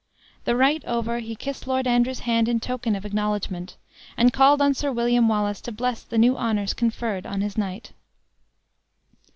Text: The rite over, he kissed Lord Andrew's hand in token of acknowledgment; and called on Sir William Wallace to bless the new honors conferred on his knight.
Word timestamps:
The 0.45 0.55
rite 0.55 0.83
over, 0.85 1.19
he 1.19 1.35
kissed 1.35 1.67
Lord 1.67 1.85
Andrew's 1.85 2.21
hand 2.21 2.47
in 2.49 2.59
token 2.59 2.95
of 2.95 3.05
acknowledgment; 3.05 3.77
and 4.17 4.33
called 4.33 4.59
on 4.59 4.73
Sir 4.73 4.91
William 4.91 5.27
Wallace 5.27 5.61
to 5.61 5.71
bless 5.71 6.01
the 6.01 6.17
new 6.17 6.35
honors 6.35 6.73
conferred 6.73 7.27
on 7.27 7.41
his 7.41 7.55
knight. 7.55 7.91